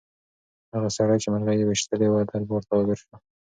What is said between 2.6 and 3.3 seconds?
ته حاضر شو.